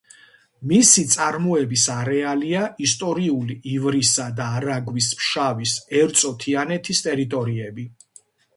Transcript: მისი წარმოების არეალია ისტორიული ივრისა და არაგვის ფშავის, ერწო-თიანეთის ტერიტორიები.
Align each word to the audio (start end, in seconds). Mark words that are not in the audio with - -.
მისი 0.69 1.01
წარმოების 1.15 1.83
არეალია 1.95 2.63
ისტორიული 2.87 3.59
ივრისა 3.73 4.27
და 4.41 4.49
არაგვის 4.57 5.13
ფშავის, 5.21 5.77
ერწო-თიანეთის 6.03 7.07
ტერიტორიები. 7.09 7.91